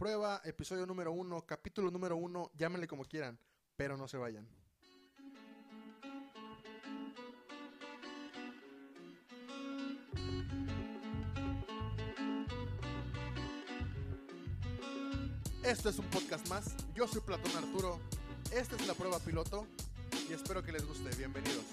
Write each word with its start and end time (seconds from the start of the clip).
Prueba, 0.00 0.40
episodio 0.44 0.86
número 0.86 1.12
uno, 1.12 1.44
capítulo 1.44 1.90
número 1.90 2.16
uno, 2.16 2.50
llámenle 2.56 2.88
como 2.88 3.04
quieran, 3.04 3.38
pero 3.76 3.98
no 3.98 4.08
se 4.08 4.16
vayan. 4.16 4.48
Esto 15.62 15.90
es 15.90 15.98
un 15.98 16.06
podcast 16.06 16.48
más. 16.48 16.74
Yo 16.94 17.06
soy 17.06 17.20
Platón 17.20 17.54
Arturo. 17.54 18.00
Esta 18.54 18.76
es 18.76 18.86
la 18.86 18.94
prueba 18.94 19.18
piloto 19.18 19.66
y 20.30 20.32
espero 20.32 20.62
que 20.62 20.72
les 20.72 20.86
guste. 20.86 21.14
Bienvenidos. 21.14 21.66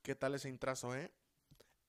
¿Qué 0.00 0.14
tal 0.14 0.36
ese 0.36 0.48
intrazo, 0.48 0.94
eh? 0.94 1.10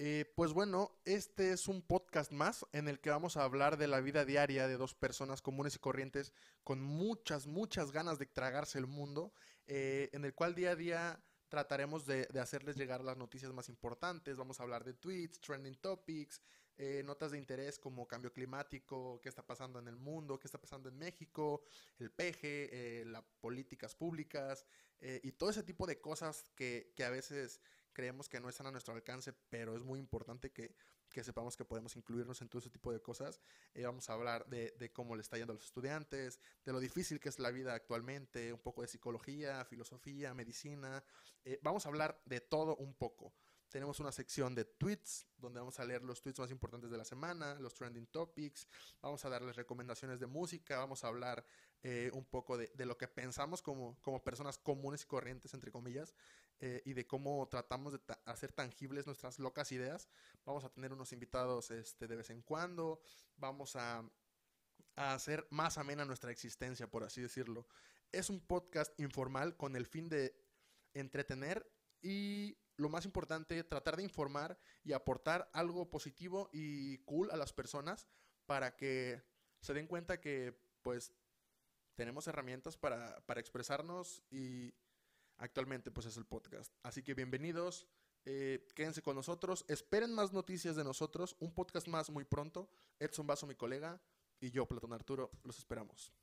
Eh, 0.04 0.25
pues 0.33 0.52
bueno, 0.52 0.99
este 1.05 1.52
es 1.52 1.68
un 1.68 1.83
podcast 1.83 2.32
más 2.32 2.65
en 2.71 2.87
el 2.87 3.00
que 3.00 3.11
vamos 3.11 3.37
a 3.37 3.43
hablar 3.43 3.78
de 3.78 3.86
la 3.86 4.01
vida 4.01 4.25
diaria 4.25 4.68
de 4.68 4.75
dos 4.75 4.96
personas 4.96 5.43
comunes 5.43 5.75
y 5.75 5.77
corrientes 5.77 6.33
con 6.64 6.82
muchas, 6.82 7.46
muchas 7.46 7.91
ganas 7.91 8.18
de 8.18 8.25
tragarse 8.25 8.79
el 8.79 8.87
mundo, 8.87 9.32
eh, 9.68 10.10
en 10.14 10.25
el 10.25 10.33
cual 10.33 10.55
día 10.55 10.71
a 10.71 10.75
día 10.75 11.24
trataremos 11.50 12.07
de, 12.07 12.27
hacerles 12.41 12.77
llegar 12.77 13.04
las 13.04 13.15
noticias 13.15 13.54
más 13.54 13.69
importantes, 13.69 14.37
vamos 14.37 14.60
a 14.60 14.64
hablar 14.64 14.83
de 14.83 14.96
tweets, 14.96 15.39
trending 15.39 15.75
topics, 15.75 16.41
eh, 16.79 17.04
notas 17.05 17.29
de 17.29 17.38
interés 17.38 17.77
como 17.77 18.07
cambio 18.07 18.33
climático, 18.33 19.21
qué 19.21 19.29
está 19.29 19.46
pasando 19.46 19.77
en 19.77 19.88
el 19.88 19.97
mundo, 19.97 20.39
qué 20.39 20.47
está 20.47 20.60
pasando 20.60 20.89
en 20.89 20.97
México, 20.97 21.61
el 21.99 22.10
peje, 22.10 23.04
las 23.05 23.24
políticas 23.39 23.93
públicas 23.93 24.65
y 24.99 25.32
todo 25.33 25.52
ese 25.52 25.61
tipo 25.61 25.86
de 25.86 26.02
cosas 26.02 26.43
que 26.55 26.91
a 27.05 27.10
veces 27.11 27.61
creemos 27.93 28.29
que 28.29 28.39
no 28.39 28.50
están 28.50 28.68
a 28.68 28.71
nuestro 28.71 28.93
alcance, 28.93 29.33
pero 29.50 29.75
es 29.75 29.83
muy 29.83 29.99
importante 29.99 30.51
que, 30.51 30.75
que 31.09 31.23
sepamos 31.23 31.55
que 31.55 31.65
podemos 31.65 31.95
incluirnos 31.95 32.41
en 32.41 32.49
todo 32.49 32.59
ese 32.59 32.69
tipo 32.69 32.91
de 32.91 33.02
cosas. 33.02 33.41
Eh, 33.73 33.83
vamos 33.83 34.09
a 34.09 34.13
hablar 34.13 34.45
de, 34.47 34.71
de, 34.77 34.91
cómo 34.91 35.16
le 35.16 35.21
está 35.21 35.38
yendo 35.38 35.53
a 35.53 35.55
los 35.55 35.66
estudiantes, 35.66 36.39
de 36.66 36.71
lo 36.71 36.79
difícil 36.79 37.19
que 37.19 37.29
es 37.29 37.39
la 37.39 37.51
vida 37.51 37.73
actualmente, 37.73 38.53
un 38.53 38.59
poco 38.59 38.81
de 38.81 38.88
psicología, 38.88 39.63
filosofía, 39.66 40.33
medicina. 40.33 41.03
Eh, 41.43 41.59
vamos 41.61 41.85
a 41.85 41.89
hablar 41.89 42.21
de 42.25 42.41
todo 42.41 42.75
un 42.77 42.93
poco. 42.93 43.33
Tenemos 43.71 44.01
una 44.01 44.11
sección 44.11 44.53
de 44.53 44.66
tweets, 44.66 45.25
donde 45.38 45.61
vamos 45.61 45.79
a 45.79 45.85
leer 45.85 46.03
los 46.03 46.21
tweets 46.21 46.39
más 46.39 46.51
importantes 46.51 46.91
de 46.91 46.97
la 46.97 47.05
semana, 47.05 47.55
los 47.55 47.73
trending 47.73 48.07
topics, 48.07 48.67
vamos 49.01 49.23
a 49.23 49.29
darles 49.29 49.55
recomendaciones 49.55 50.19
de 50.19 50.27
música, 50.27 50.77
vamos 50.77 51.05
a 51.05 51.07
hablar 51.07 51.45
eh, 51.81 52.11
un 52.13 52.25
poco 52.25 52.57
de, 52.57 52.69
de, 52.75 52.85
lo 52.85 52.97
que 52.97 53.07
pensamos 53.07 53.61
como, 53.61 53.97
como 54.01 54.21
personas 54.21 54.57
comunes 54.57 55.03
y 55.03 55.05
corrientes, 55.05 55.53
entre 55.53 55.71
comillas, 55.71 56.13
eh, 56.63 56.81
y 56.85 56.93
de 56.93 57.07
cómo 57.07 57.47
tratamos 57.47 57.93
de 57.93 57.99
hacer 58.25 58.53
tangibles 58.53 59.07
nuestras 59.07 59.39
locas 59.39 59.71
ideas. 59.71 60.07
Vamos 60.45 60.63
a 60.63 60.69
tener 60.69 60.93
unos 60.93 61.11
invitados 61.11 61.71
este, 61.71 62.07
de 62.07 62.15
vez 62.15 62.29
en 62.29 62.43
cuando, 62.43 63.01
vamos 63.35 63.75
a, 63.75 64.07
a 64.95 65.13
hacer 65.13 65.47
más 65.49 65.79
amena 65.79 66.05
nuestra 66.05 66.31
existencia, 66.31 66.87
por 66.87 67.03
así 67.03 67.19
decirlo. 67.19 67.67
Es 68.11 68.29
un 68.29 68.39
podcast 68.39 68.97
informal 68.99 69.57
con 69.57 69.75
el 69.75 69.87
fin 69.87 70.07
de 70.07 70.35
entretener 70.93 71.67
y 71.99 72.57
lo 72.77 72.89
más 72.89 73.05
importante, 73.05 73.63
tratar 73.63 73.97
de 73.97 74.03
informar 74.03 74.59
y 74.83 74.93
aportar 74.93 75.49
algo 75.53 75.89
positivo 75.89 76.49
y 76.51 76.99
cool 76.99 77.31
a 77.31 77.37
las 77.37 77.53
personas 77.53 78.07
para 78.45 78.75
que 78.75 79.23
se 79.61 79.73
den 79.73 79.87
cuenta 79.87 80.21
que 80.21 80.59
pues 80.81 81.13
tenemos 81.95 82.27
herramientas 82.27 82.77
para, 82.77 83.19
para 83.25 83.39
expresarnos 83.39 84.23
y 84.29 84.73
actualmente 85.42 85.92
pues 85.92 86.06
es 86.06 86.17
el 86.17 86.25
podcast. 86.25 86.73
Así 86.84 87.03
que 87.03 87.14
bienvenidos, 87.14 87.88
eh, 88.25 88.67
quédense 88.75 89.02
con 89.02 89.16
nosotros, 89.16 89.66
esperen 89.67 90.14
más 90.14 90.31
noticias 90.31 90.75
de 90.75 90.84
nosotros, 90.84 91.36
un 91.39 91.53
podcast 91.53 91.88
más 91.88 92.09
muy 92.09 92.23
pronto. 92.23 92.70
Edson 93.00 93.28
Vaso, 93.28 93.47
mi 93.47 93.56
colega, 93.56 94.00
y 94.39 94.52
yo, 94.52 94.67
Platón 94.67 94.94
Arturo, 94.94 95.31
los 95.44 95.58
esperamos. 95.58 96.14